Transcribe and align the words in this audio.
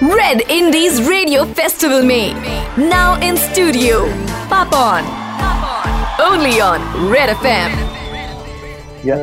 Red 0.00 0.40
Indies 0.48 1.06
Radio 1.06 1.44
Festival 1.44 2.02
May. 2.02 2.32
Now 2.78 3.20
in 3.20 3.36
studio. 3.36 4.08
Pop 4.48 4.72
on. 4.72 5.04
Only 6.18 6.62
on 6.62 6.80
Red 7.10 7.28
FM. 7.36 7.72
Yeah. 9.04 9.20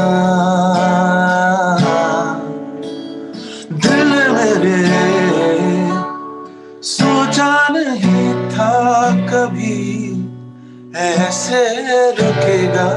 दिल 3.83 4.09
मेरे 4.33 4.79
सोचा 6.83 7.51
नहीं 7.71 8.33
था 8.51 8.71
कभी 9.29 9.77
ऐसे 10.97 11.61
रुकेगा। 12.19 12.89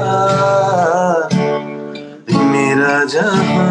मेरा 2.51 2.97
जहाँ 3.13 3.69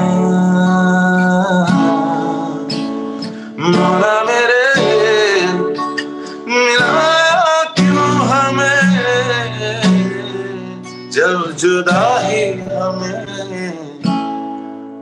मौला 3.60 4.14
मेरे 4.26 4.62
जब 11.20 11.40
जुदा 11.60 12.02
ही 12.18 12.44
हमें 12.66 13.24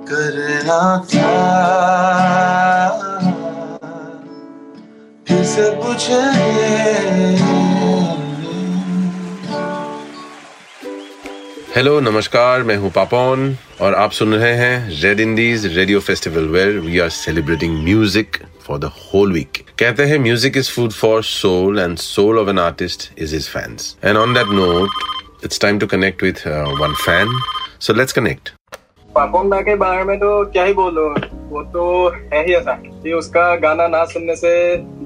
करना 0.09 0.79
था। 1.11 1.27
पूछे 5.83 6.19
हेलो 11.75 11.99
नमस्कार, 12.01 12.63
मैं 12.63 12.77
हूँ 12.77 12.91
पापोन 12.93 13.57
और 13.81 13.95
आप 13.95 14.13
सुन 14.13 14.35
रहे 14.35 14.53
हैं 14.55 15.01
red 15.03 15.21
Indies 15.21 15.67
radio 15.77 16.01
festival 16.01 16.49
where 16.49 16.79
we 16.79 16.99
are 16.99 17.11
celebrating 17.11 17.83
music 17.85 18.37
for 18.67 18.79
the 18.79 18.91
whole 18.97 19.33
week 19.33 19.63
कहते 19.79 20.05
हैं 20.05 20.19
music 20.19 20.57
is 20.57 20.71
food 20.71 20.93
for 20.95 21.23
soul 21.25 21.79
and 21.79 21.97
soul 21.99 22.39
of 22.39 22.49
an 22.51 22.59
artist 22.59 23.11
is 23.19 23.35
his 23.35 23.49
fans 23.49 23.97
and 24.05 24.17
on 24.17 24.35
that 24.35 24.47
note 24.55 25.17
it's 25.45 25.61
time 25.61 25.79
to 25.79 25.87
connect 25.87 26.23
with 26.23 26.47
one 26.81 26.95
fan 26.97 27.39
so 27.81 27.95
let's 27.95 28.13
connect 28.13 28.51
पापोंडा 29.11 29.61
के 29.61 29.75
बारे 29.77 30.05
में 30.05 30.19
तो 30.19 30.29
क्या 30.53 30.65
ही 30.65 30.73
बोलो 30.75 31.09
वो 31.51 31.63
तो 31.73 31.85
है 32.33 32.45
ही 32.47 32.55
ऐसा 32.55 32.73
कि 33.03 33.13
उसका 33.13 33.55
गाना 33.57 33.87
ना 33.89 34.05
सुनने 34.05 34.37
से 34.37 34.51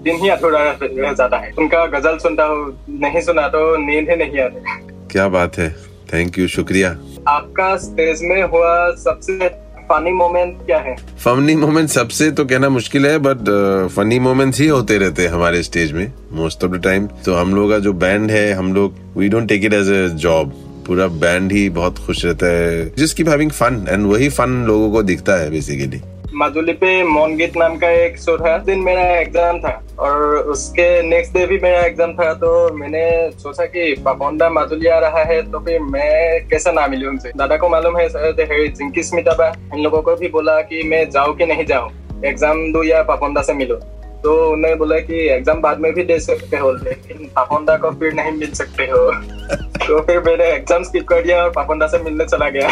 दिन 0.05 0.16
ही 0.16 0.28
अधूरा 0.28 0.60
रह 0.83 1.12
जाता 1.12 1.38
है 1.38 1.53
उनका 1.58 1.84
गज़ल 1.88 2.19
सुनता 2.19 2.44
हो 2.44 2.64
नहीं 3.00 3.20
सुना 3.20 3.47
तो 3.48 3.64
नींद 3.77 4.10
ही 4.10 4.16
नहीं 4.16 4.41
आती 4.41 5.08
क्या 5.08 5.28
बात 5.28 5.58
है 5.58 5.70
थैंक 6.12 6.38
यू 6.38 6.48
शुक्रिया 6.48 6.91
आपका 7.28 7.77
स्टेज 7.78 8.22
में 8.22 8.42
हुआ 8.44 8.75
सबसे 8.97 9.48
फनी 9.93 10.12
मोमेंट 10.12 10.57
क्या 10.67 10.79
है? 10.79 10.97
फनी 11.25 11.55
मोमेंट 11.57 11.89
सबसे 11.89 12.31
तो 12.31 12.45
कहना 12.45 12.69
मुश्किल 12.69 13.07
है 13.07 13.19
बट 13.19 13.48
फनी 13.97 14.19
मोमेंट्स 14.19 14.61
ही 14.61 14.67
होते 14.67 14.99
रहते 14.99 15.23
हैं 15.23 15.31
हमारे 15.31 15.62
स्टेज 15.62 15.93
में 15.93 16.12
मोस्ट 16.33 16.65
ऑफ़ 16.65 16.73
द 16.73 16.83
टाइम 16.84 17.07
तो 17.25 17.34
हम 17.34 17.55
लोग 17.55 17.71
का 17.71 17.79
जो 17.79 17.93
बैंड 17.93 18.31
है, 18.31 18.53
हम 18.53 18.75
लोग 18.75 18.95
we 19.17 19.29
don't 19.29 19.49
take 19.49 19.65
it 19.65 19.75
as 19.75 19.91
a 19.91 20.09
job 20.19 20.53
पूरा 20.87 21.07
बैंड 21.07 21.53
ही 21.53 21.69
बहुत 21.71 21.99
खुश 21.99 22.25
रहता 22.25 22.47
है 22.47 22.93
जिस 22.99 23.15
कीप 23.15 23.28
हैविंग 23.28 23.50
फन 23.50 23.87
एंड 23.89 24.06
वही 24.06 24.28
फन 24.28 24.65
लोगों 24.66 24.91
को 24.93 25.03
दिखता 25.03 25.37
है 25.37 25.50
बेसिकली 25.50 26.00
माजुली 26.34 26.72
पे 26.72 27.03
मौन 27.04 27.34
गीत 27.37 27.56
नाम 27.56 27.76
का 27.78 27.88
एक 27.91 28.16
शो 28.19 28.37
था 28.38 28.56
दिन 28.59 28.78
मेरा 28.78 29.03
एग्ज़ाम 29.16 29.59
था 29.60 29.72
और 29.98 30.37
उसके 30.53 30.87
नेक्स्ट 31.03 31.34
डे 31.34 31.44
भी 31.47 31.59
मेरा 31.59 31.81
एग्ज़ाम 31.81 32.12
था 32.12 32.32
तो 32.34 32.53
मैंने 32.75 33.04
सोचा 33.32 33.65
कि 33.66 33.94
पापोंडा 34.04 34.48
माजुली 34.50 34.87
आ 34.87 34.98
रहा 34.98 35.22
है 35.25 35.41
तो 35.53 35.59
फिर 35.59 35.81
मैं 35.81 36.48
कैसे 36.48 36.72
ना 36.72 36.87
मिली 36.87 37.06
उनसे? 37.06 37.32
दादा 37.37 37.56
को 37.56 37.69
मालूम 37.69 37.98
है 37.98 38.09
है 38.50 38.66
जिंकी 38.69 39.03
स्मिताबा 39.03 39.53
इन 39.75 39.82
लोगों 39.82 40.03
को 40.03 40.16
भी 40.16 40.28
बोला 40.28 40.60
कि 40.62 40.82
मैं 40.82 41.09
जाऊँ 41.10 41.37
कि 41.37 41.47
नहीं 41.47 41.66
जाऊँ। 41.66 41.91
एग्ज़ाम 42.25 42.72
दो 42.72 42.82
या 42.82 43.03
पापोंडा 43.03 43.42
से 43.42 43.53
मिलूं। 43.53 43.78
तो 44.22 44.33
उन्होंने 44.50 44.75
बोला 44.77 44.99
कि 45.00 45.28
एग्ज़ाम 45.28 45.60
बाद 45.60 45.78
में 45.81 45.93
भी 45.94 46.03
दे 46.05 46.19
सकते 46.21 46.56
हो 46.56 46.72
लेकिन 46.72 47.28
पापोंडा 47.37 47.77
को 47.77 47.91
फिर 48.00 48.12
नहीं 48.15 48.33
मिल 48.33 48.53
सकते 48.53 48.84
हो। 48.84 49.10
तो 49.87 50.00
फिर 50.00 50.21
मैंने 50.21 50.44
एग्ज़ाम 50.44 50.83
स्किप 50.83 51.06
कर 51.09 51.22
दिया 51.22 51.43
और 51.44 51.50
पापोंडा 51.50 51.87
से 51.87 51.99
मिलने 51.99 52.25
चला 52.25 52.49
गया। 52.49 52.69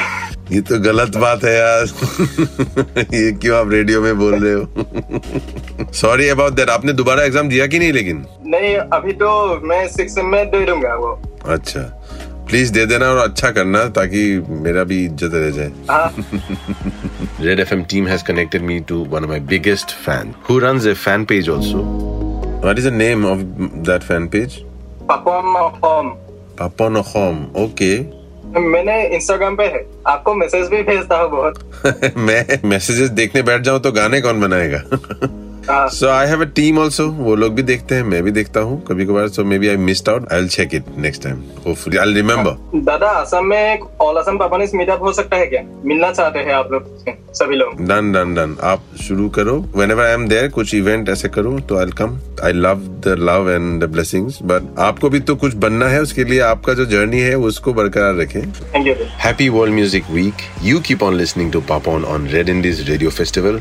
ये 0.53 0.61
तो 0.61 0.78
गलत 0.81 1.16
बात 1.16 1.44
है 1.44 1.55
यार। 1.55 1.84
ये 3.15 3.33
क्यों 3.33 3.56
आप 3.59 3.71
रेडियो 3.71 4.00
में 4.03 4.19
बोल 4.19 4.34
रहे 4.34 4.53
हो? 4.53 5.93
सॉरी 5.93 6.28
अबाउट 6.28 6.53
दैट 6.53 6.71
आपने 6.71 6.93
दोबारा 6.93 7.25
एग्ज़ाम 7.25 7.49
दिया 7.49 7.67
कि 7.67 7.78
नहीं 7.78 7.93
लेकिन? 7.93 8.25
नहीं 8.47 8.77
अभी 8.77 9.12
तो 9.12 9.61
मैं 9.65 9.87
सिक्स 9.88 10.19
में 10.19 10.44
दे 10.50 10.65
दूँगा 10.67 10.94
वो। 10.94 11.12
अच्छा। 11.47 11.81
प्लीज़ 12.50 12.72
दे 12.72 12.84
देना 12.87 13.09
और 13.09 13.16
अच्छा 13.16 13.50
करना 13.50 13.84
ताकि 13.88 14.22
मेरा 14.49 14.84
भी 14.84 15.05
इज़्ज़त 15.05 15.31
रह 15.34 15.50
जाए। 15.50 15.72
Red 17.47 17.61
F 17.61 17.75
M 17.75 17.83
team 17.83 18.06
connected 18.27 18.62
me 18.62 18.78
to 18.81 19.05
one 19.05 19.25
of 19.25 19.31
my 19.31 19.41
biggest 19.41 19.91
fan 20.06 20.34
run 20.50 20.81
a 20.88 20.94
fan 20.94 21.25
page 21.25 21.49
also 21.49 21.78
what 22.65 22.78
is 22.78 22.88
the 22.88 22.93
of 23.25 23.38
that 23.88 24.03
fan 24.03 24.27
page 24.28 24.56
Papon 26.61 26.97
home 26.97 27.47
okay 27.56 28.21
मैंने 28.61 28.94
इंस्टाग्राम 29.06 29.56
पे 29.56 29.65
है। 29.65 29.84
आपको 30.06 30.34
मैसेज 30.34 30.69
भी 30.69 30.82
भेजता 30.82 31.17
हूँ 31.17 31.31
बहुत। 31.31 32.15
मैं 32.17 32.69
मैसेजेस 32.69 33.11
देखने 33.11 33.43
बैठ 33.43 33.62
जाऊँ 33.62 33.81
तो 33.81 33.93
गाने 33.93 34.21
कौन 34.21 34.41
बनाएगा? 34.41 34.78
So 35.94 36.08
I 36.08 36.26
have 36.28 36.41
a 36.42 36.48
team 36.56 36.78
also 36.81 37.06
वो 37.12 37.34
लोग 37.36 37.54
भी 37.54 37.62
देखते 37.62 37.94
हैं 37.94 38.03
मैं 38.03 38.22
भी 38.25 38.31
देखता 38.31 38.60
हूँ 38.60 38.81
कभी 38.88 39.04
कभार 39.06 39.28
so 39.28 39.44
maybe 39.58 39.69
I 39.69 39.76
missed 39.76 40.08
out 40.08 40.32
I 40.32 40.41
will 40.41 40.48
check 40.48 40.75
it 40.75 40.84
next 40.98 41.22
time 41.22 41.42
hopefully 41.66 41.97
I 41.97 42.14
remember 42.14 42.81
दादा 42.84 43.08
असम 43.20 43.47
में 43.47 43.58
एक 43.58 43.84
ऑल 44.03 44.16
असम 44.16 44.38
पापानिस 44.38 44.75
मीटअप 44.75 45.03
हो 45.03 45.12
सकता 45.12 45.36
है 45.36 45.47
क्या? 45.47 45.62
मिलना 45.84 46.10
चाहते 46.12 46.38
हैं 46.38 46.54
आप 46.54 46.72
लोग 46.72 46.88
सभी 47.34 47.56
लोग। 47.56 47.81
डन 47.88 48.12
डन 48.12 48.34
डन 48.34 48.56
आप 48.70 48.82
शुरू 49.03 49.28
करो। 49.38 49.56
When 49.76 49.91
ever 49.91 50.04
I 50.04 50.14
am 50.14 50.26
there 50.28 50.48
कुछ 50.48 50.75
इवेंट 50.75 51.08
ऐसे 51.08 51.28
करो 51.28 51.58
तो 51.69 51.78
I 51.81 51.91
come 51.98 52.19
I 52.44 52.52
love 52.52 52.81
the 53.06 53.16
love 53.20 53.50
and 53.50 53.82
the 53.82 53.91
blessings 53.92 54.38
but 54.52 54.75
आपको 54.88 55.10
भी 55.10 55.20
तो 55.20 55.37
कुछ 55.44 55.54
बनना 55.66 55.88
है 55.88 56.00
उसके 56.02 56.25
लिए 56.25 56.41
आपका 56.48 56.75
जो 56.75 56.87
जर्नी 56.87 57.20
है 57.20 57.34
उसको 57.50 57.75
बरकरार 57.75 58.14
रखें। 58.16 58.41
Thank 58.42 58.87
you 58.87 58.94
Happy 59.26 59.50
World 59.56 59.78
Music 59.81 60.12
Week. 60.19 60.44
You 60.69 60.81
keep 60.91 61.02
on 61.08 61.20
listening 61.22 61.52
to 61.56 61.62
Papon 61.72 62.10
on 62.14 62.31
Red 62.37 62.54
Indies 62.56 62.87
Radio 62.88 63.10
Festival. 63.20 63.60